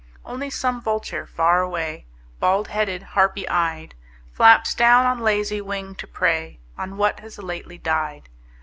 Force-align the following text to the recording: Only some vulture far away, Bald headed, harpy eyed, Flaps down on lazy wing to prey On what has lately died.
Only 0.25 0.49
some 0.49 0.81
vulture 0.81 1.27
far 1.27 1.61
away, 1.61 2.07
Bald 2.39 2.69
headed, 2.69 3.03
harpy 3.03 3.47
eyed, 3.47 3.93
Flaps 4.33 4.73
down 4.73 5.05
on 5.05 5.19
lazy 5.19 5.61
wing 5.61 5.93
to 5.93 6.07
prey 6.07 6.59
On 6.75 6.97
what 6.97 7.19
has 7.19 7.37
lately 7.37 7.77
died. 7.77 8.27